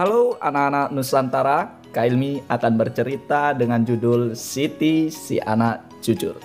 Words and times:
Halo 0.00 0.40
anak-anak 0.40 0.96
Nusantara, 0.96 1.76
Kailmi 1.92 2.40
akan 2.48 2.72
bercerita 2.72 3.52
dengan 3.52 3.84
judul 3.84 4.32
Siti 4.32 5.12
si 5.12 5.36
anak 5.36 5.84
jujur. 6.00 6.40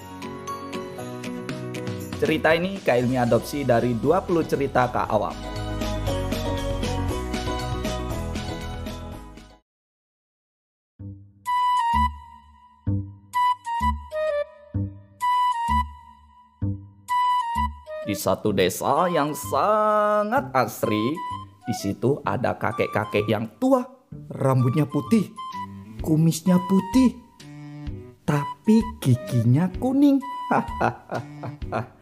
Cerita 2.19 2.51
ini 2.51 2.83
Kailmi 2.83 3.15
adopsi 3.15 3.63
dari 3.63 3.95
20 3.95 4.43
cerita 4.43 4.91
Kak 4.91 5.07
Awam. 5.07 5.31
Di 18.03 18.15
satu 18.19 18.51
desa 18.51 19.07
yang 19.07 19.31
sangat 19.31 20.51
asri, 20.51 21.15
di 21.65 21.73
situ 21.73 22.21
ada 22.21 22.61
kakek-kakek 22.61 23.25
yang 23.25 23.49
tua, 23.57 23.81
rambutnya 24.29 24.85
putih, 24.85 25.33
kumisnya 26.05 26.61
putih, 26.69 27.17
tapi 28.21 28.85
giginya 29.01 29.65
kuning. 29.81 30.21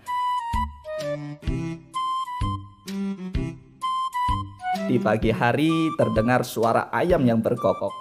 Di 4.83 4.99
pagi 4.99 5.31
hari 5.31 5.95
terdengar 5.95 6.43
suara 6.43 6.91
ayam 6.91 7.23
yang 7.23 7.39
berkokok. 7.39 7.95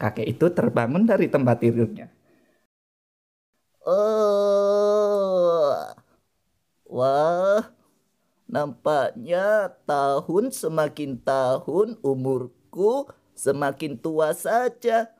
Kakek 0.00 0.26
itu 0.32 0.48
terbangun 0.48 1.04
dari 1.04 1.28
tempat 1.28 1.60
tidurnya. 1.60 2.08
Oh, 3.84 5.76
wah, 6.88 7.60
nampaknya 8.54 9.74
tahun 9.82 10.54
semakin 10.54 11.18
tahun 11.26 11.98
umurku 12.06 13.10
semakin 13.34 13.98
tua 13.98 14.30
saja. 14.30 15.10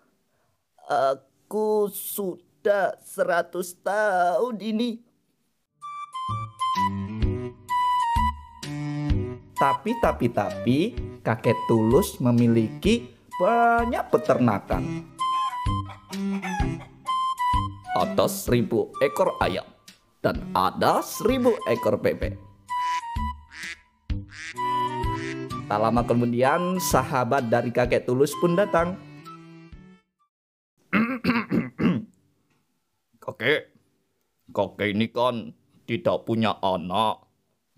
Aku 0.87 1.91
sudah 1.91 2.95
seratus 3.03 3.75
tahun 3.83 4.63
ini. 4.63 5.03
Tapi, 9.59 9.91
tapi, 9.99 10.27
tapi, 10.31 10.79
kakek 11.27 11.59
Tulus 11.67 12.23
memiliki 12.23 13.11
banyak 13.35 14.15
peternakan. 14.15 15.11
Ada 17.95 18.27
seribu 18.31 18.95
ekor 19.03 19.39
ayam 19.43 19.65
dan 20.21 20.43
ada 20.53 21.01
seribu 21.01 21.55
ekor 21.71 21.97
bebek. 21.97 22.54
Tak 25.65 25.81
lama 25.81 26.05
kemudian, 26.05 26.77
sahabat 26.77 27.49
dari 27.49 27.73
kakek 27.73 28.05
Tulus 28.05 28.37
pun 28.37 28.53
datang. 28.53 29.01
kakek, 33.25 33.73
kakek 34.53 34.89
ini 34.93 35.09
kan 35.09 35.57
tidak 35.89 36.29
punya 36.29 36.61
anak. 36.61 37.25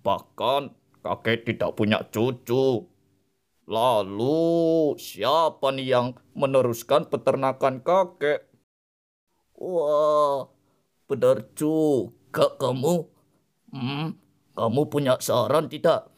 Bahkan 0.02 0.74
kakek 1.06 1.46
tidak 1.46 1.78
punya 1.78 2.02
cucu. 2.10 2.90
Lalu 3.70 4.98
siapa 4.98 5.70
nih 5.70 5.86
yang 5.86 6.18
meneruskan 6.34 7.06
peternakan 7.06 7.86
kakek? 7.86 8.50
Wah, 9.62 10.50
benar 11.06 11.54
juga 11.54 12.50
kamu. 12.58 13.06
Hmm, 13.70 14.18
kamu 14.58 14.80
punya 14.90 15.22
saran 15.22 15.70
tidak? 15.70 16.10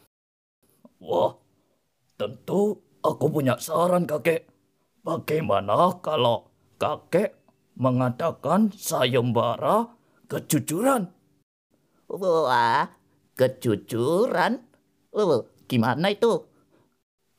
Wah, 0.97 1.37
tentu 2.19 2.75
aku 2.99 3.25
punya 3.31 3.55
saran 3.55 4.03
kakek. 4.03 4.43
Bagaimana 4.99 5.95
kalau 6.03 6.51
kakek 6.75 7.39
mengadakan 7.79 8.75
sayembara 8.75 9.87
kejujuran? 10.27 11.07
Wah, 12.11 12.91
kejujuran? 13.39 14.59
Oh, 15.15 15.47
gimana 15.71 16.11
itu? 16.11 16.43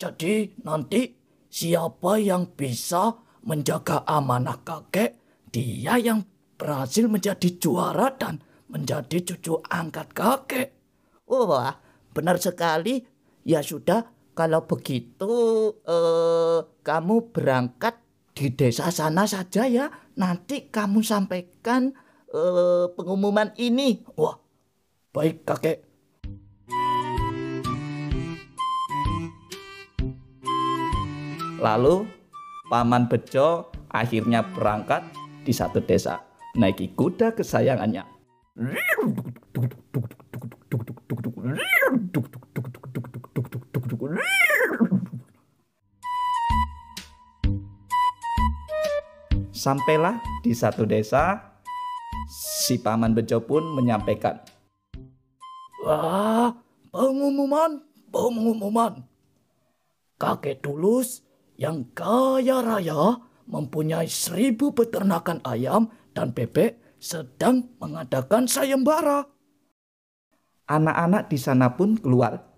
Jadi 0.01 0.57
nanti 0.65 1.13
siapa 1.53 2.17
yang 2.17 2.49
bisa 2.57 3.13
menjaga 3.45 4.01
amanah 4.09 4.65
kakek, 4.65 5.21
dia 5.53 6.01
yang 6.01 6.25
berhasil 6.57 7.05
menjadi 7.05 7.53
juara 7.61 8.17
dan 8.17 8.41
menjadi 8.73 9.21
cucu 9.29 9.61
angkat 9.69 10.09
kakek. 10.17 10.69
Wah, 11.29 11.77
benar 12.17 12.41
sekali. 12.41 13.05
Ya 13.45 13.65
sudah, 13.65 14.05
kalau 14.35 14.65
begitu 14.65 15.33
eh, 15.85 16.59
kamu 16.83 17.35
berangkat 17.35 17.99
di 18.33 18.51
desa 18.55 18.89
sana 18.89 19.27
saja 19.29 19.67
ya. 19.67 19.87
Nanti 20.17 20.69
kamu 20.73 21.05
sampaikan 21.05 21.93
eh, 22.31 22.87
pengumuman 22.95 23.53
ini. 23.59 24.01
Wah, 24.17 24.39
baik 25.13 25.45
kakek. 25.45 25.79
Lalu 31.61 32.09
Paman 32.73 33.05
Bejo 33.13 33.69
akhirnya 33.93 34.41
berangkat 34.41 35.05
di 35.45 35.53
satu 35.53 35.85
desa, 35.85 36.25
naiki 36.57 36.97
kuda 36.97 37.37
kesayangannya. 37.37 38.07
Sampailah 49.53 50.17
di 50.41 50.57
satu 50.57 50.89
desa, 50.89 51.37
si 52.33 52.81
Paman 52.81 53.13
Bejo 53.13 53.45
pun 53.45 53.61
menyampaikan, 53.77 54.41
Wah, 55.85 56.53
pengumuman, 56.93 57.85
pengumuman. 58.09 59.05
Kakek 60.21 60.61
Tulus 60.61 61.25
yang 61.57 61.89
kaya 61.97 62.61
raya 62.61 63.21
mempunyai 63.49 64.09
seribu 64.09 64.73
peternakan 64.77 65.41
ayam 65.45 65.93
dan 66.13 66.37
bebek 66.37 66.97
sedang 67.01 67.73
mengadakan 67.81 68.45
sayembara. 68.45 69.25
Anak-anak 70.69 71.33
di 71.33 71.39
sana 71.41 71.73
pun 71.73 71.97
keluar. 71.97 72.50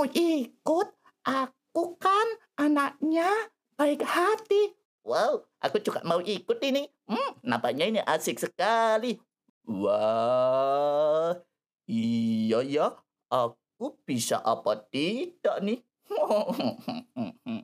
Mau 0.00 0.08
ikut. 0.16 0.88
Aku 1.28 2.00
kan 2.00 2.24
anaknya 2.56 3.28
baik 3.76 4.00
hati. 4.00 4.72
Wow, 5.04 5.44
aku 5.60 5.76
juga 5.76 6.00
mau 6.08 6.24
ikut 6.24 6.56
ini. 6.64 6.88
Hmm, 7.04 7.36
nampaknya 7.44 7.84
ini 7.84 8.00
asik 8.08 8.40
sekali. 8.40 9.20
Wah, 9.68 11.36
iya 11.84 12.64
ya, 12.64 12.96
aku 13.28 14.00
bisa 14.08 14.40
apa 14.40 14.88
tidak 14.88 15.60
nih? 15.60 15.84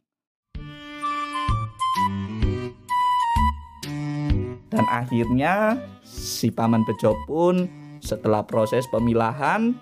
Dan 4.77 4.85
akhirnya 4.93 5.81
si 6.05 6.53
Paman 6.53 6.85
Bejo 6.85 7.17
pun 7.25 7.65
setelah 8.05 8.45
proses 8.45 8.85
pemilahan 8.93 9.73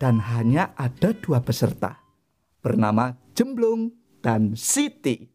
dan 0.00 0.16
hanya 0.32 0.72
ada 0.80 1.12
dua 1.12 1.44
peserta 1.44 2.00
bernama 2.64 3.20
Jemblung 3.36 3.92
dan 4.24 4.56
Siti. 4.56 5.28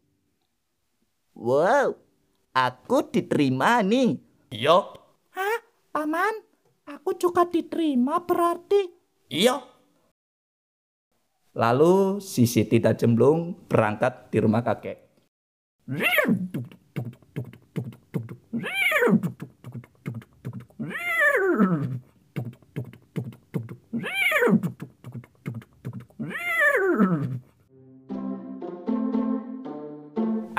Wow, 1.38 1.94
aku 2.50 3.06
diterima 3.14 3.78
nih. 3.86 4.18
Iya, 4.50 4.90
Hah, 5.38 5.58
paman? 5.94 6.42
Aku 6.86 7.14
juga 7.14 7.46
diterima 7.46 8.18
berarti. 8.22 8.90
iya. 9.30 9.62
Lalu 11.56 12.20
si 12.20 12.44
Siti 12.44 12.76
dan 12.82 13.00
Jemblung 13.00 13.56
berangkat 13.64 14.28
di 14.28 14.38
rumah 14.44 14.60
kakek. 14.60 14.98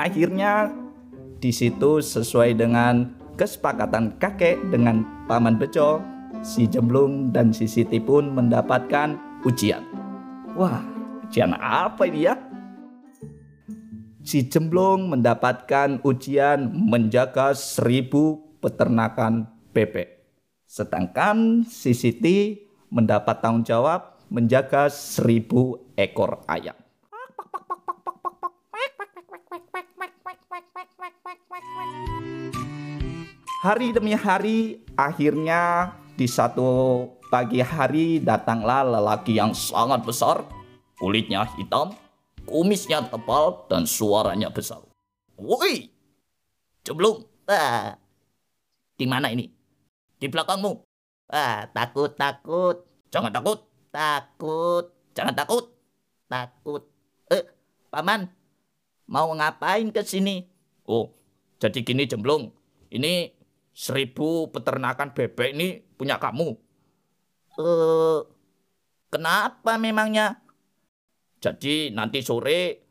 Akhirnya 0.07 0.71
di 1.43 1.51
situ 1.51 1.99
sesuai 1.99 2.55
dengan 2.55 3.11
kesepakatan 3.35 4.15
kakek 4.15 4.55
dengan 4.71 5.03
paman 5.27 5.59
Bejo, 5.59 5.99
si 6.39 6.63
Jemblung 6.63 7.35
dan 7.35 7.51
si 7.51 7.67
Siti 7.67 7.99
pun 7.99 8.31
mendapatkan 8.31 9.19
ujian. 9.43 9.83
Wah, 10.55 10.79
ujian 11.27 11.51
apa 11.59 12.07
ini 12.07 12.23
ya? 12.23 12.39
Si 14.23 14.47
Jemblung 14.47 15.11
mendapatkan 15.11 15.99
ujian 16.07 16.71
menjaga 16.71 17.51
seribu 17.51 18.55
peternakan 18.63 19.43
bebek. 19.75 20.23
Sedangkan 20.63 21.67
si 21.67 21.91
Siti 21.91 22.63
mendapat 22.87 23.43
tanggung 23.43 23.67
jawab 23.67 24.23
menjaga 24.31 24.87
seribu 24.87 25.83
ekor 25.99 26.47
ayam. 26.47 26.86
Hari 33.57 33.89
demi 33.89 34.13
hari, 34.13 34.85
akhirnya 34.93 35.89
di 36.13 36.29
satu 36.29 37.01
pagi 37.33 37.57
hari 37.57 38.21
datanglah 38.21 38.85
lelaki 38.85 39.33
yang 39.33 39.49
sangat 39.57 40.05
besar, 40.05 40.45
kulitnya 41.01 41.41
hitam, 41.57 41.97
kumisnya 42.45 43.01
tebal, 43.09 43.65
dan 43.65 43.89
suaranya 43.89 44.53
besar. 44.53 44.85
Woi, 45.41 45.89
Jemblung, 46.85 47.25
Wah, 47.49 47.97
di 48.93 49.05
mana 49.09 49.33
ini? 49.33 49.49
Di 50.21 50.29
belakangmu. 50.29 50.85
wah, 51.33 51.65
takut, 51.73 52.13
takut, 52.13 52.85
Jangan 53.09 53.33
takut, 53.33 53.59
takut, 53.89 54.85
jangan 55.17 55.33
takut. 55.33 55.65
takut. 56.29 56.83
Eh, 57.33 57.41
paman, 57.89 58.29
mau 59.09 59.33
ngapain 59.33 59.89
ke 59.89 60.05
sini? 60.05 60.45
Oh, 60.85 61.09
jadi 61.57 61.81
gini 61.81 62.05
Jemblung, 62.05 62.53
ini 62.93 63.36
seribu 63.77 64.49
peternakan 64.49 65.13
bebek 65.13 65.53
ini 65.53 65.77
punya 65.77 66.17
kamu. 66.17 66.49
Eh, 67.61 68.19
kenapa 69.13 69.77
memangnya? 69.77 70.41
Jadi 71.37 71.93
nanti 71.93 72.25
sore 72.25 72.81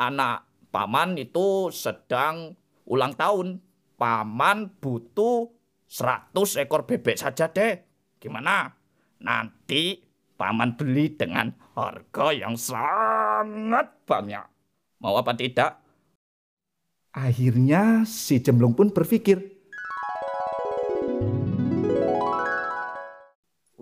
anak 0.00 0.68
paman 0.72 1.20
itu 1.20 1.68
sedang 1.68 2.56
ulang 2.88 3.12
tahun. 3.12 3.60
Paman 4.00 4.80
butuh 4.80 5.52
100 5.86 6.64
ekor 6.64 6.88
bebek 6.88 7.20
saja 7.20 7.52
deh. 7.52 7.78
Gimana? 8.16 8.72
Nanti 9.20 10.00
paman 10.40 10.74
beli 10.74 11.14
dengan 11.14 11.52
harga 11.76 12.32
yang 12.32 12.56
sangat 12.56 13.92
banyak. 14.08 14.44
Mau 14.98 15.14
apa 15.20 15.36
tidak? 15.36 15.78
Akhirnya 17.14 18.02
si 18.02 18.42
Jemblung 18.42 18.74
pun 18.74 18.90
berpikir, 18.90 19.53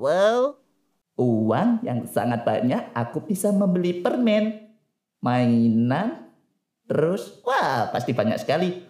Wow, 0.02 0.58
uang 1.14 1.86
yang 1.86 2.02
sangat 2.10 2.42
banyak 2.42 2.90
aku 2.90 3.22
bisa 3.22 3.54
membeli 3.54 4.02
permen, 4.02 4.74
mainan, 5.22 6.26
terus 6.90 7.38
wah 7.46 7.86
pasti 7.94 8.10
banyak 8.10 8.34
sekali. 8.42 8.82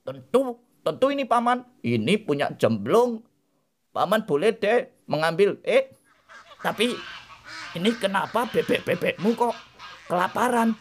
Tentu, 0.00 0.56
tentu 0.80 1.06
ini 1.12 1.28
paman. 1.28 1.68
Ini 1.84 2.24
punya 2.24 2.48
jemblung. 2.56 3.20
Paman 3.92 4.24
boleh 4.24 4.56
deh 4.56 5.04
mengambil. 5.04 5.60
Eh, 5.60 5.92
tapi 6.64 6.88
ini 7.76 7.90
kenapa 8.00 8.48
bebek-bebekmu 8.48 9.36
kok 9.36 9.52
kelaparan? 10.08 10.72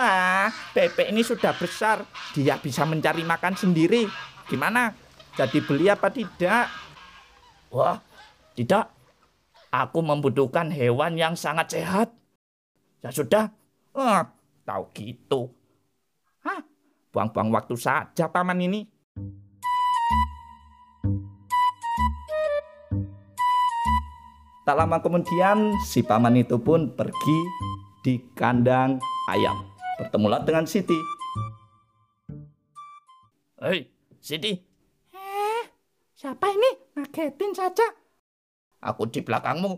Wah, 0.00 0.48
bebek 0.72 1.12
ini 1.12 1.20
sudah 1.20 1.52
besar. 1.52 2.00
Dia 2.32 2.56
bisa 2.56 2.88
mencari 2.88 3.20
makan 3.20 3.52
sendiri. 3.52 4.08
Gimana? 4.48 4.96
Jadi 5.36 5.60
beli 5.60 5.92
apa 5.92 6.08
tidak? 6.08 6.72
Wah, 7.68 8.00
tidak. 8.56 8.88
Aku 9.68 10.00
membutuhkan 10.00 10.72
hewan 10.72 11.20
yang 11.20 11.36
sangat 11.36 11.76
sehat. 11.76 12.08
Ya 13.04 13.12
sudah. 13.12 13.52
Ah, 13.92 14.32
tahu 14.64 14.88
gitu. 14.96 15.52
Hah, 16.48 16.64
buang-buang 17.12 17.52
waktu 17.52 17.76
saja 17.76 18.24
paman 18.32 18.56
ini. 18.56 18.88
Tak 24.64 24.76
lama 24.80 24.96
kemudian, 25.04 25.76
si 25.84 26.00
paman 26.00 26.40
itu 26.40 26.56
pun 26.56 26.88
pergi 26.88 27.40
di 28.00 28.16
kandang 28.32 28.96
ayam. 29.28 29.79
Bertemulah 30.00 30.40
dengan 30.40 30.64
Siti. 30.64 30.96
Hei, 33.60 33.84
Siti, 34.16 34.56
Eh, 35.12 35.62
siapa 36.16 36.48
ini? 36.48 36.96
Ngagetin 36.96 37.52
saja. 37.52 37.84
aku 38.80 39.04
di 39.04 39.20
belakangmu. 39.20 39.76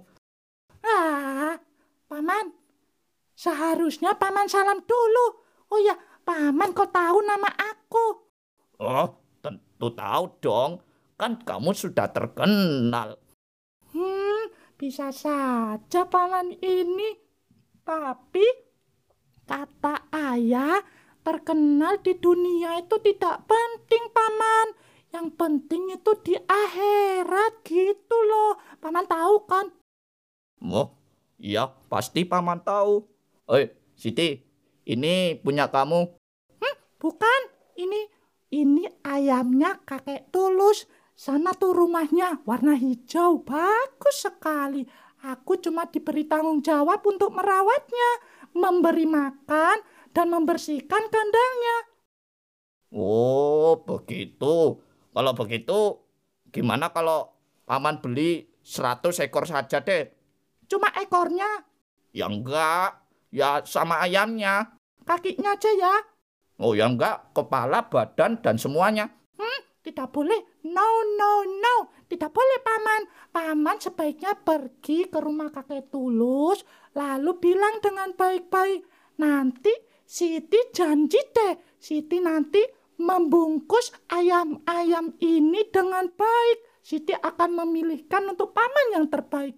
Ah, 0.87 1.59
paman. 2.07 2.55
Seharusnya 3.35 4.15
paman 4.15 4.47
salam 4.47 4.79
dulu. 4.87 5.27
Oh 5.67 5.81
ya, 5.83 5.99
paman 6.23 6.71
kau 6.71 6.87
tahu 6.87 7.19
nama 7.27 7.51
aku. 7.51 8.07
Oh, 8.79 9.11
tentu 9.43 9.91
tahu 9.91 10.25
dong. 10.39 10.79
Kan 11.19 11.43
kamu 11.43 11.75
sudah 11.75 12.07
terkenal. 12.15 13.19
Hmm, 13.91 14.43
bisa 14.79 15.11
saja 15.11 16.07
paman 16.07 16.55
ini. 16.63 17.19
Tapi 17.83 18.47
kata 19.43 20.01
ayah 20.12 20.85
terkenal 21.26 21.99
di 22.05 22.14
dunia 22.14 22.85
itu 22.85 22.97
tidak 23.03 23.49
penting 23.49 24.05
paman. 24.12 24.69
Yang 25.12 25.29
penting 25.37 25.82
itu 25.93 26.12
di 26.25 26.35
akhirat 26.37 27.61
gitu 27.64 28.17
loh. 28.29 28.56
Paman 28.81 29.05
tahu 29.05 29.37
kan? 29.44 29.67
Oh, 30.62 30.94
iya 31.37 31.69
pasti 31.88 32.25
paman 32.25 32.64
tahu. 32.64 33.05
Eh, 33.53 33.73
Siti, 33.93 34.41
ini 34.88 35.37
punya 35.41 35.69
kamu. 35.69 36.17
Bukan, 37.03 37.41
ini 37.82 38.06
ini 38.55 38.87
ayamnya 39.03 39.82
kakek 39.82 40.31
tulus. 40.31 40.87
Sana 41.19 41.50
tuh 41.50 41.75
rumahnya 41.75 42.41
warna 42.47 42.79
hijau, 42.79 43.43
bagus 43.43 44.23
sekali. 44.23 44.87
Aku 45.23 45.59
cuma 45.59 45.87
diberi 45.87 46.26
tanggung 46.26 46.62
jawab 46.62 47.03
untuk 47.06 47.31
merawatnya, 47.35 48.11
memberi 48.55 49.06
makan, 49.06 49.76
dan 50.12 50.32
membersihkan 50.32 51.09
kandangnya. 51.09 51.76
Oh, 52.93 53.81
begitu. 53.85 54.81
Kalau 55.12 55.32
begitu, 55.32 55.81
gimana 56.53 56.93
kalau 56.93 57.32
paman 57.64 58.00
beli 58.00 58.49
100 58.61 59.25
ekor 59.25 59.49
saja 59.49 59.81
deh? 59.81 60.09
Cuma 60.69 60.88
ekornya, 60.97 61.49
Ya 62.12 62.28
enggak, 62.28 63.00
ya 63.33 63.64
sama 63.64 64.04
ayamnya. 64.04 64.76
kakinya 65.09 65.57
aja 65.57 65.73
ya. 65.73 65.95
Oh 66.61 66.76
ya 66.76 66.85
enggak, 66.87 67.33
kepala, 67.33 67.88
badan, 67.88 68.37
dan 68.45 68.61
semuanya. 68.61 69.09
Tidak 69.83 70.14
boleh. 70.14 70.62
No, 70.62 70.87
no, 71.19 71.42
no. 71.42 71.90
Tidak 72.07 72.31
boleh, 72.31 72.59
Paman. 72.62 73.02
Paman 73.35 73.83
sebaiknya 73.83 74.38
pergi 74.38 75.11
ke 75.11 75.19
rumah 75.19 75.50
kakek 75.50 75.90
tulus, 75.90 76.62
lalu 76.95 77.35
bilang 77.42 77.83
dengan 77.83 78.14
baik-baik. 78.14 78.87
Nanti 79.19 79.75
Siti 80.12 80.61
janji 80.76 81.16
deh, 81.33 81.57
Siti 81.81 82.21
nanti 82.21 82.61
membungkus 83.00 83.97
ayam-ayam 84.12 85.16
ini 85.25 85.64
dengan 85.73 86.04
baik. 86.04 86.85
Siti 86.85 87.16
akan 87.16 87.64
memilihkan 87.64 88.28
untuk 88.28 88.52
paman 88.52 88.92
yang 88.92 89.09
terbaik. 89.09 89.57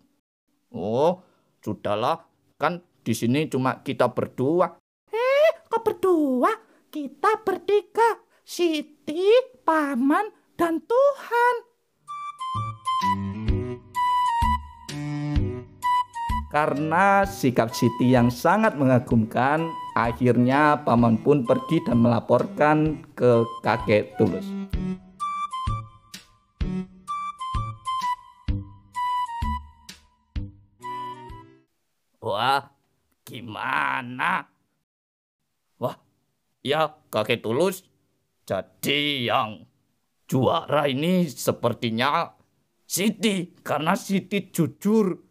Oh, 0.70 1.26
sudahlah. 1.58 2.22
Kan 2.54 2.86
di 3.02 3.10
sini 3.18 3.50
cuma 3.50 3.82
kita 3.82 4.06
berdua. 4.14 4.78
Kau 5.66 5.82
berdua, 5.82 6.54
kita 6.86 7.42
bertiga. 7.42 8.22
Siti, 8.46 9.34
paman, 9.66 10.54
dan 10.54 10.78
Tuhan. 10.86 11.54
Karena 16.54 17.26
sikap 17.26 17.74
Siti 17.74 18.14
yang 18.14 18.30
sangat 18.30 18.78
mengagumkan, 18.78 19.74
akhirnya 19.98 20.86
paman 20.86 21.18
pun 21.18 21.42
pergi 21.42 21.82
dan 21.82 21.98
melaporkan 21.98 23.02
ke 23.18 23.42
kakek 23.58 24.14
Tulus. 24.14 24.46
Wah, 32.22 32.70
gimana? 33.26 34.46
Wah, 35.82 35.98
ya 36.62 36.94
kakek 37.10 37.42
Tulus. 37.42 37.82
Jadi 38.46 39.26
yang 39.26 39.66
juara 40.30 40.86
ini 40.86 41.26
sepertinya 41.26 42.30
Siti, 42.86 43.58
karena 43.58 43.98
Siti 43.98 44.54
jujur. 44.54 45.23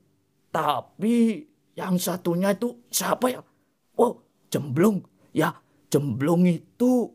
Tapi 0.53 1.41
yang 1.73 1.97
satunya 1.97 2.53
itu 2.53 2.85
siapa 2.93 3.25
ya? 3.33 3.41
Oh, 3.97 4.21
Jemblung. 4.53 5.01
Ya, 5.33 5.49
Jemblung 5.89 6.45
itu 6.45 7.09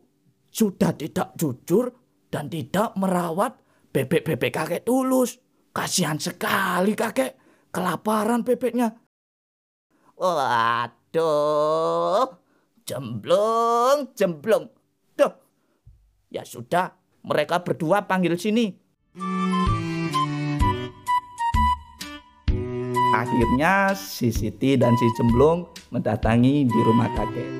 sudah 0.51 0.91
tidak 0.99 1.39
jujur 1.39 1.87
dan 2.27 2.51
tidak 2.51 2.91
merawat 2.99 3.55
bebek-bebek 3.95 4.51
kakek 4.51 4.83
tulus. 4.83 5.39
Kasihan 5.71 6.19
sekali 6.19 6.91
kakek, 6.99 7.39
kelaparan 7.71 8.43
bebeknya. 8.43 8.91
Waduh, 10.19 11.23
Jemblung, 12.83 14.11
jemblung. 14.19 14.67
Duh, 15.15 15.31
ya 16.27 16.43
sudah, 16.43 16.91
mereka 17.23 17.63
berdua 17.63 18.03
panggil 18.03 18.35
sini. 18.35 18.75
Akhirnya 23.19 23.91
si 23.99 24.31
Siti 24.31 24.79
dan 24.79 24.95
si 24.95 25.03
Jemblung 25.19 25.67
mendatangi 25.91 26.63
di 26.63 26.79
rumah 26.87 27.11
kakek. 27.19 27.51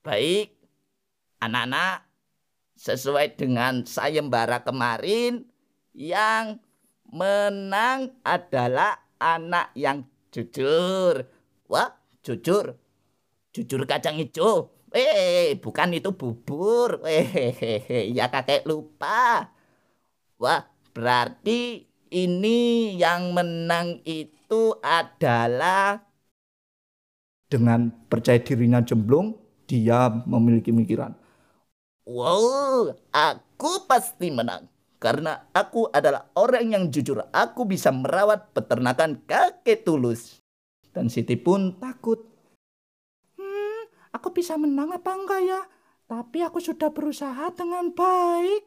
Baik, 0.00 0.48
anak-anak, 1.44 2.08
sesuai 2.72 3.36
dengan 3.36 3.84
sayembara 3.84 4.64
kemarin, 4.64 5.44
yang 5.92 6.56
menang 7.04 8.16
adalah 8.24 9.04
anak 9.20 9.68
yang 9.76 10.08
jujur. 10.32 11.28
Wah, 11.68 11.92
jujur. 12.24 12.80
Jujur 13.52 13.84
kacang 13.84 14.16
hijau. 14.16 14.72
Eh, 14.96 15.52
bukan 15.60 15.92
itu 15.92 16.16
bubur. 16.16 17.04
Eh, 17.04 18.08
ya 18.08 18.32
kakek 18.32 18.64
lupa. 18.64 19.52
Wah, 20.40 20.77
berarti 20.98 21.86
ini 22.10 22.58
yang 22.98 23.30
menang 23.30 24.02
itu 24.02 24.74
adalah 24.82 26.02
Dengan 27.48 27.88
percaya 28.10 28.36
dirinya 28.42 28.82
Jemblung, 28.84 29.32
dia 29.64 30.10
memiliki 30.28 30.68
pikiran. 30.68 31.14
Wow, 32.04 32.96
aku 33.14 33.84
pasti 33.86 34.28
menang. 34.32 34.68
Karena 34.98 35.46
aku 35.54 35.86
adalah 35.94 36.26
orang 36.34 36.74
yang 36.74 36.84
jujur. 36.90 37.22
Aku 37.30 37.62
bisa 37.64 37.94
merawat 37.94 38.50
peternakan 38.50 39.22
kakek 39.30 39.86
tulus. 39.86 40.42
Dan 40.90 41.06
Siti 41.06 41.38
pun 41.38 41.78
takut. 41.78 42.18
Hmm, 43.38 43.82
aku 44.10 44.28
bisa 44.34 44.58
menang 44.58 44.90
apa 44.90 45.14
enggak 45.14 45.42
ya? 45.46 45.60
Tapi 46.10 46.38
aku 46.42 46.58
sudah 46.58 46.90
berusaha 46.90 47.54
dengan 47.54 47.94
baik. 47.94 48.62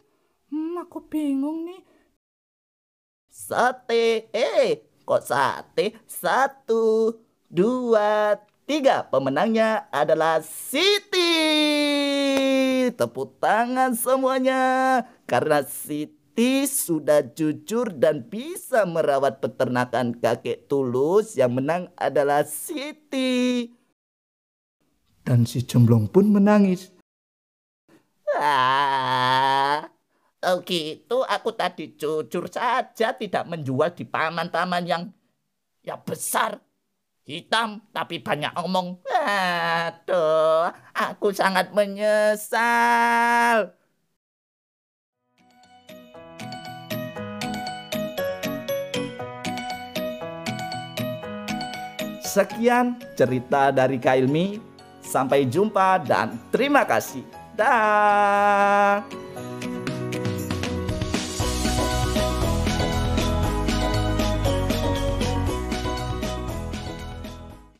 Hmm, 0.49 0.79
aku 0.79 1.03
bingung 1.11 1.67
nih. 1.67 1.81
Sate, 3.31 4.27
eh, 4.35 4.83
kok 5.07 5.23
sate? 5.23 5.95
Satu, 6.03 7.15
dua, 7.47 8.35
tiga. 8.67 9.07
Pemenangnya 9.07 9.87
adalah 9.87 10.43
Siti. 10.43 11.31
Tepuk 12.91 13.39
tangan 13.39 13.95
semuanya. 13.95 14.63
Karena 15.23 15.63
Siti 15.63 16.67
sudah 16.67 17.23
jujur 17.23 17.95
dan 17.95 18.27
bisa 18.27 18.83
merawat 18.83 19.39
peternakan 19.39 20.11
kakek 20.19 20.67
tulus. 20.67 21.39
Yang 21.39 21.51
menang 21.55 21.83
adalah 21.95 22.43
Siti. 22.43 23.71
Dan 25.23 25.47
si 25.47 25.63
Jemblung 25.63 26.11
pun 26.11 26.27
menangis. 26.35 26.91
Ah, 28.35 29.50
gitu. 30.65 31.21
Aku 31.25 31.53
tadi 31.53 31.93
jujur 31.93 32.49
saja 32.49 33.13
tidak 33.13 33.43
menjual 33.45 33.93
di 33.93 34.05
paman-paman 34.05 34.83
yang 34.83 35.03
ya 35.85 35.97
besar, 36.01 36.57
hitam 37.25 37.81
tapi 37.93 38.21
banyak 38.21 38.53
omong. 38.57 38.97
Aduh, 39.09 40.73
aku 40.97 41.33
sangat 41.33 41.73
menyesal. 41.73 43.77
Sekian 52.31 52.95
cerita 53.19 53.75
dari 53.75 53.99
Kailmi. 53.99 54.71
Sampai 55.01 55.43
jumpa 55.43 55.99
dan 56.07 56.39
terima 56.53 56.87
kasih. 56.87 57.25
Dah. 57.57 59.03